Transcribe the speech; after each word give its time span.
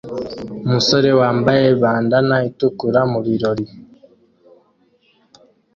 Umusore 0.65 1.09
wambaye 1.19 1.67
bandanna 1.81 2.37
itukura 2.49 2.99
mubirori 3.11 3.65